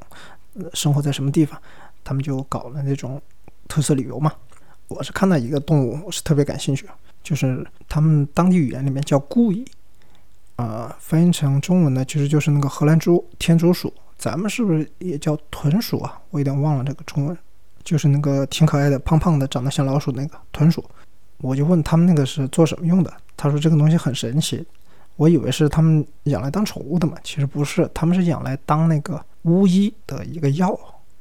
[0.73, 1.59] 生活在什么地方，
[2.03, 3.19] 他们就搞了那种
[3.67, 4.31] 特色旅游嘛。
[4.87, 6.87] 我是看到一个动物，我是特别感兴趣，
[7.23, 9.65] 就是他们当地语言里面叫故意。
[10.55, 16.19] 啊，翻译成中文呢，其实就是那个荷兰猪、天竺鼠，咱们是不是也叫豚鼠啊？
[16.31, 17.37] 我有点忘了这个中文，
[17.83, 20.83] 就是那个挺可爱的、胖胖的、长得像老鼠那个豚鼠。
[21.41, 24.65] 我就问他们那个是做什么用的，他说这个东西很神奇，
[25.15, 30.71] 我以为是他们养来当宠物的嘛，其实不是，他们是养来当那个巫医的一个药。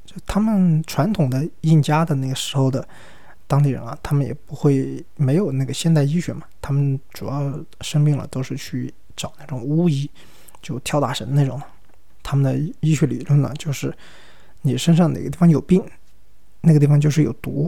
[0.03, 2.87] 就他们传统的印加的那个时候的
[3.47, 8.93] 当地人啊，他们也不会没有那个现代医学嘛，他们主要生病了都是去。
[9.19, 10.07] 找那种巫医，
[10.61, 11.59] 就跳大神那种。
[12.21, 13.91] 他们的医学理论呢，就是
[14.61, 15.83] 你身上哪个地方有病，
[16.61, 17.67] 那个地方就是有毒。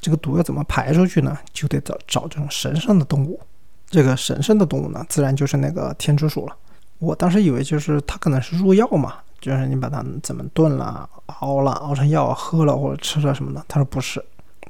[0.00, 1.36] 这个毒要怎么排出去呢？
[1.52, 3.40] 就得找找这种神圣的动物。
[3.88, 6.56] 这个神圣的动物呢，自然就是那个天竺鼠了。
[7.00, 13.64] 我当时以为就是它可能是入药嘛，就是你把它怎么炖了、熬了、熬成药喝了或者吃了什么的。
[13.66, 14.24] 他说不是，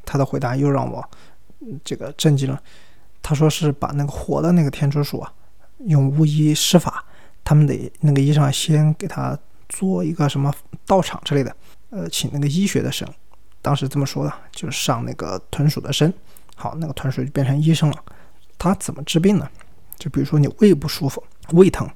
[0.05, 1.05] 他的回答又让我
[1.83, 2.61] 这个震惊了。
[3.23, 5.33] 他说是把那个活的那个天竺鼠啊。
[5.87, 7.05] 用巫医施法，
[7.43, 9.37] 他们得那个医生先给他
[9.69, 10.51] 做一个什么
[10.87, 11.55] 道场之类的，
[11.90, 13.07] 呃，请那个医学的神，
[13.61, 16.14] 当时这么说的，就是上那个豚鼠的身，
[16.55, 17.97] 好，那个豚鼠就变成医生了。
[18.57, 19.47] 他怎么治病呢？
[19.99, 21.87] 就比如说你胃不舒服，胃疼，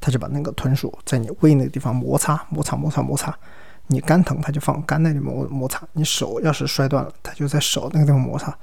[0.00, 3.36] 他就把那个豚鼠在你胃那个地方摩擦摩擦摩擦摩擦，
[3.88, 5.86] 你肝疼，它就放肝那里摩摩擦。
[5.92, 8.56] 你手要是摔断了，它就在手那个地方摩擦。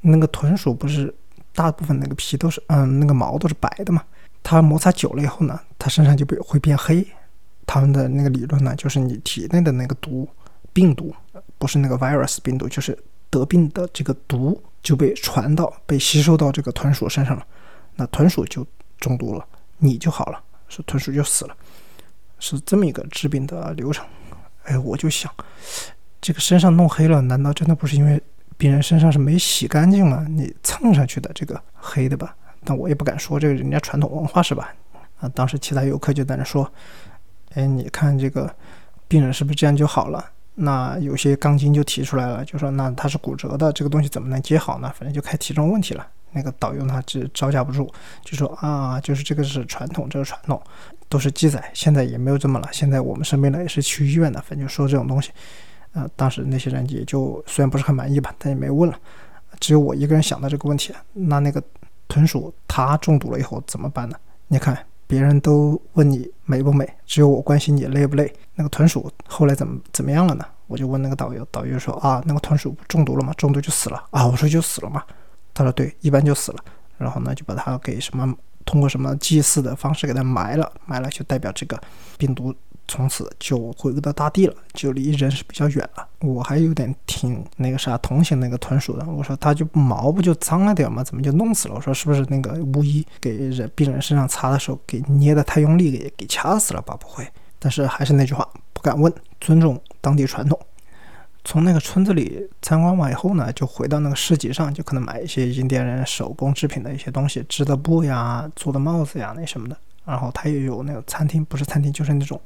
[0.00, 1.12] 那个豚鼠不是
[1.54, 4.02] 大部分那个皮都是，嗯，那个毛都是白的嘛。
[4.42, 7.06] 它摩擦久了以后呢，它身上就被会变黑。
[7.66, 10.28] 他们的那个理论呢，就是你体内的那个毒
[10.74, 11.14] 病毒，
[11.56, 12.96] 不是那个 virus 病毒，就是
[13.30, 17.46] 得病的这个毒就被传到、被吸收到这个豚鼠身上了，
[17.96, 18.66] 那豚鼠就
[19.00, 19.46] 中毒了，
[19.78, 21.56] 你就好了，是豚鼠就死了，
[22.38, 24.04] 是这么一个治病的流程。
[24.64, 25.32] 哎，我就想，
[26.20, 28.20] 这个身上弄黑了，难道真的不是因为
[28.56, 30.26] 病人身上是没洗干净吗？
[30.28, 32.34] 你蹭上去的这个黑的吧？
[32.64, 34.74] 但我也不敢说这个人家传统文化是吧？
[35.20, 36.70] 啊，当时其他游客就在那说。
[37.54, 38.52] 哎，你看这个
[39.06, 40.24] 病人是不是这样就好了？
[40.56, 44.92] 那有些钢筋就提出来了，就说那他是骨折的，这个东西怎么能接好呢？
[44.98, 46.04] 反正就开体重问题了。
[46.32, 47.88] 那个导游呢就招架不住，
[48.24, 50.60] 就说啊，就是这个是传统，这个传统
[51.08, 52.68] 都是记载，现在也没有这么了。
[52.72, 55.30] 现在我们生病了也是去医院的，反正说这种东西。
[55.92, 58.98] 呃，当时那些人也就虽然不是很满意吧，但也没问了。
[59.60, 61.62] 只有我一个人想到这个问题，那那个
[62.08, 64.16] 豚鼠它中毒了以后怎么办呢？
[64.48, 64.76] 你看。
[65.06, 68.34] 别人都问你美不美，只有我关心你累不累。
[68.54, 70.44] 那个豚鼠后来怎么怎么样了呢？
[70.66, 73.30] 我就问那个导游，导游说啊，那个豚鼠中毒了吗？
[73.34, 74.26] 中毒就死了啊。
[74.26, 75.04] 我说就死了嘛。
[75.52, 76.58] 他说对，一般就死了。
[76.96, 81.80] 然后呢，就把它给什么通过什么祭祀的方式给它埋了，埋了就代表这个
[82.18, 82.54] 病毒。
[82.86, 86.06] 从此就回归到大地了，就离人是比较远了。
[86.20, 89.06] 我还有点挺那个啥同情那个豚鼠的。
[89.06, 91.02] 我说它就毛不就脏了点吗？
[91.02, 91.76] 怎么就弄死了？
[91.76, 96.94] 我说是不是那个巫医给人病人身上擦的时候给捏的太用力，给给掐死了吧？
[97.00, 97.26] 不会。
[97.58, 100.58] 但是还是那句话，不敢问，尊重当地传统。
[101.44, 109.76] 从那个村子里参观完以后呢，就回到那个市集上，就可能买一些印第安人手工制品的一些东西，织的布呀，做的帽子呀，那什么的。
[110.04, 112.40] 然后它也有那个餐厅，不是餐厅就是那种。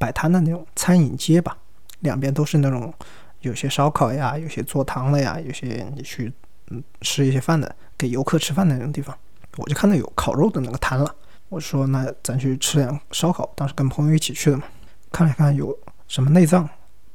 [0.00, 1.58] 摆摊的那种餐饮街吧，
[2.00, 2.94] 两边都是那种
[3.40, 6.32] 有些烧烤呀，有些做汤的呀，有些你去
[6.70, 9.12] 嗯吃一些饭的，给游客吃饭的那种地方。
[9.56, 11.12] 我就看到有烤肉的那个摊了，
[11.48, 13.50] 我说那咱去吃点烧烤。
[13.56, 14.62] 当时跟朋友一起去的嘛，
[15.10, 16.68] 看了看有什么内脏，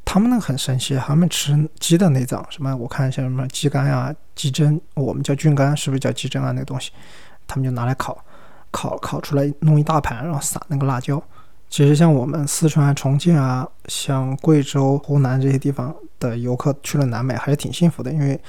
[0.05, 6.51] 他们那很神奇，他们吃鸡的内脏，什么我看像什么鸡肝呀、鸡胗，我们叫菌肝，是不是叫鸡胗啊？
[6.51, 6.91] 那个东西，
[7.47, 8.23] 他们就拿来烤，
[8.69, 11.21] 烤烤出来弄一大盘，然后撒那个辣椒。
[11.69, 18.39] 其实像我们四川、重庆啊，像贵州、湖南这些地方的游客去了南美还是挺幸福的，因为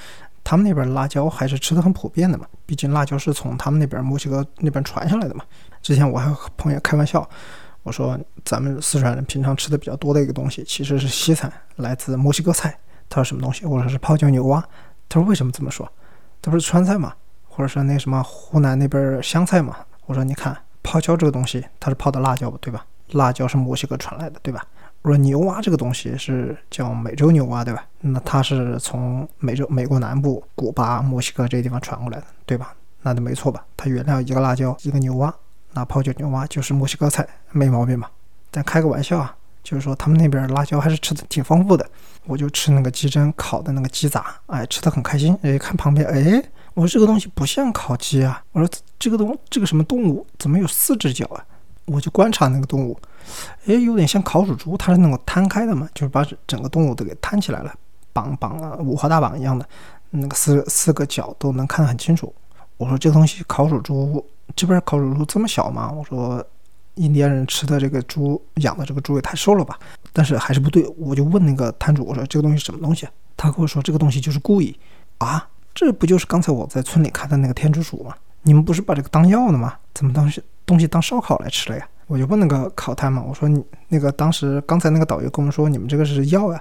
[0.43, 2.45] 他们那边辣椒还是吃的很普遍的嘛。
[2.67, 5.43] 毕竟辣椒是从他们那边墨西哥那边传下来的嘛。
[5.81, 7.27] 之前我还和朋友开玩笑，
[7.85, 12.77] 我说咱们四川人平常吃的比较多的一个东西其实是西餐，来自墨西哥菜。
[13.09, 13.65] 他说什么东西？
[13.65, 14.61] 我说是泡椒牛蛙。
[15.09, 15.89] 他说为什么这么说？
[16.43, 17.15] 他不是川菜嘛，
[17.47, 19.77] 或者说那什么湖南那边湘菜嘛。
[20.07, 22.85] 我说你看泡椒这个东西，它是泡的辣椒对吧？
[23.13, 24.67] 辣椒是墨西哥传来的，对吧？
[25.03, 27.87] 我说牛蛙这个东西是叫美洲牛蛙，对吧？
[28.01, 32.75] 那它是从美洲、美国南部、古巴、墨西哥这些地方传过来的，对吧？
[33.03, 33.63] 那就没错吧？
[33.77, 35.33] 它原料一个辣椒，一个牛蛙，
[35.75, 38.11] 那泡椒牛蛙就是墨西哥菜，没毛病吧？
[38.51, 41.87] 但开个玩笑啊，就是说他们那边辣椒还是吃的挺丰富的。
[42.27, 45.37] 我就吃那个鸡胗烤的那个鸡杂，哎，吃的很开心。
[45.43, 51.45] 哎，看旁边，哎，我说这个东西不像烤鸡啊，我说这个东这个什么动物怎么有四只脚啊？
[51.87, 52.99] 我就观察那个动物，
[53.67, 57.75] 哎，有点像烤乳猪，它是那种摊开的嘛，就是把整个动物都给摊起来了，
[58.15, 59.69] 绑绑了五花大绑一样的，
[60.09, 62.35] 那个四四个角都能看得很清楚。
[62.85, 64.23] 我说这个东西烤乳猪，
[64.55, 65.91] 这边烤乳猪这么小吗？
[65.91, 66.45] 我说
[66.97, 69.79] 印第安人吃的这个猪养的这个猪也太瘦了吧？
[70.13, 73.09] 但是还是不对，我就问那个摊主，我说这个东西什么东西？
[73.39, 74.79] 他跟我说这个东西就是故意
[75.17, 78.15] 啊，这不就是刚才我在村里看的那个天竺鼠吗？
[78.43, 79.73] 你们不是把这个当药的吗？
[79.95, 81.89] 怎么当西东西当烧烤来吃了呀？
[82.07, 86.61] 我就问那个烤摊嘛，我说你那个当时刚才那个导游跟我们说你们这个是药呀，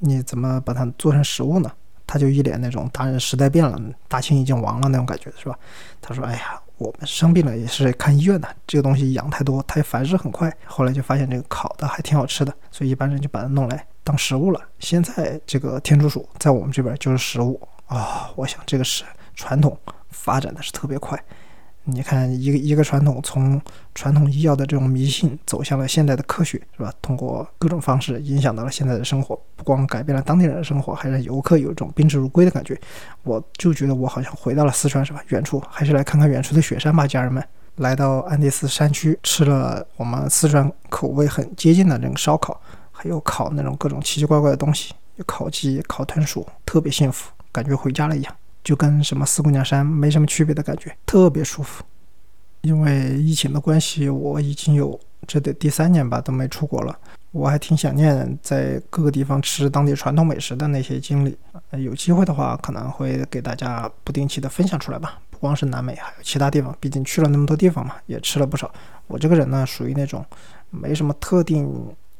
[0.00, 1.72] 你怎么把它做成食物呢？
[2.12, 5.58] 他就一脸那种大人时代变了，大清已经亡了那种感觉，是吧？
[6.02, 10.54] 他说：“哎呀，我们生病了也是看医院的，这个东西养太多，它也繁殖很快。
[10.66, 14.60] 后来就发现这个烤的还挺好吃的，所以一般人就把它弄来当食物了。
[14.78, 19.02] 现在这个天竺鼠在我们这边就是食物啊，我想这个是
[19.34, 19.74] 传统。”
[20.12, 21.18] 发展的是特别快，
[21.84, 23.60] 你看一个一个传统从
[23.94, 26.92] 传统医药的这种迷信走向了现代的科学，是吧？
[27.02, 32.80] 通过各种方式影响到了现在的生活，不光改变了当地人的生活，还让游客有一种宾至如归的感觉。
[33.24, 35.20] 我就觉得我好像回到了四川，是吧？
[35.28, 37.42] 远处还是来看看远处的雪山吧，家人们。
[37.76, 42.60] 来到安第斯山区，吃了我们四川口味很接近的那种烧烤，
[42.92, 48.36] 还有烤那种各种奇奇怪怪的东西，有烤鸡、烤豚鼠，特别幸福，感觉回家了一样。
[48.62, 51.84] 就跟什么四姑娘山没什么区别的感觉，特别舒服。
[52.62, 56.96] 因为疫情的关系，我已经有这得第三年吧都没出国了。
[57.32, 61.36] 我还挺想念在各个地方吃当地传统美食的那些经历。
[61.72, 65.18] 有机会的话，可能会给大家不定期的分享出来吧。
[65.30, 68.72] 不光是南美，还有其他地方，毕竟去了那么多地方嘛，也吃了不少。
[69.06, 70.24] 我这个人呢，属于那种
[70.70, 71.68] 没什么特定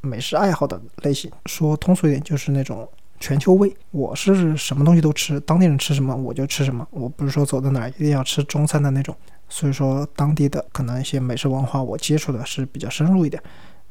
[0.00, 2.88] 美食爱好的类型，说通俗一点，就是那种
[3.22, 3.74] 全球胃。
[3.92, 6.86] 我是什么东西都吃，当地人吃什么我就吃什么。
[6.90, 9.16] 我不是说走到哪儿一定要吃中餐的那种。
[9.48, 13.40] 所以说，当地的可能一些美食文化，我接触的是比较深入一点，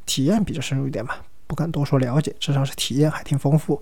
[0.05, 1.23] 体验比较深入一点吧。
[1.47, 3.81] 不敢多说了解，至少是体验还挺丰富。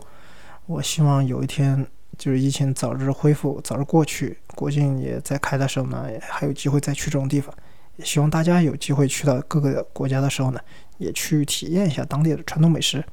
[0.65, 1.85] 我希望有一天，
[2.17, 7.53] 就是疫情早日恢复，早日过去，国境也在开的时候呢，也还有机会再去这种地方。
[7.95, 10.59] 也希望大家有机会去到各个国家的时候呢，
[10.97, 13.03] 也去体验一下当地的传统美食，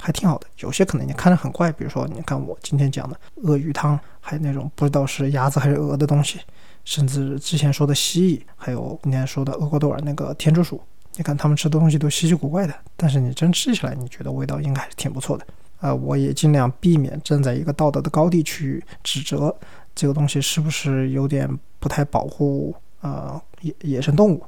[0.00, 0.46] 还挺好的。
[0.60, 6.40] 有些可能你看着很怪，比如说你看我今天讲的鳄鱼汤，还有那种不知道是鸭子还是鹅的东西，
[6.84, 10.80] 甚至之前说的蜥蜴，还有今天说的厄瓜多尔那个天竺鼠。
[11.16, 15.44] 你看他们吃的东西都稀奇古怪的，但是你真吃起来，你觉得味道应该还是挺不错的。
[15.80, 19.54] 呃，我也尽量避免站在一个道德的高地去指责
[19.94, 21.48] 这个东西是不是有点
[21.78, 24.42] 不太保护呃野野生动物。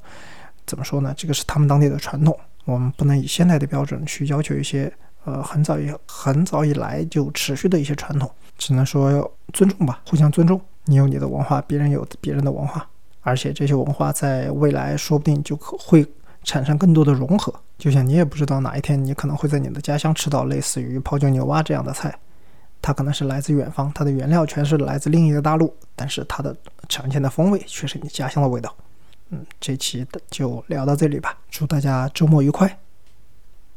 [0.65, 1.13] 怎么说呢？
[1.17, 4.91] 这个是他们当地的传统，我们不能以现代的标准去要求一些
[5.25, 10.61] 呃很早以很早以来就持续的一些传统，只能说尊重吧，互相尊重。
[10.85, 12.89] 你有你的文化，别人有别人的文化，
[13.21, 16.07] 而且这些文化在未来说不定就可会。
[16.45, 22.13] 产生更多的融合，就像你也不知道哪一天你可能会在你的家乡吃到类似于泡椒牛蛙这样的菜，
[22.83, 26.53] 它可能是来自远方，它的原料全是来自另一个大陆，但是它的
[26.89, 28.75] 呈现的风味却是你家乡的味道。
[29.31, 32.77] 嗯，这期的就聊到这里吧，祝大家周末愉快。